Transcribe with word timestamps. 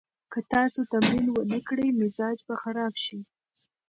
که 0.31 0.39
تاسو 0.53 0.79
تمرین 0.91 1.27
ونه 1.31 1.59
کړئ، 1.67 1.87
مزاج 2.01 2.37
به 2.47 2.55
خراب 2.61 2.93
شي. 3.03 3.19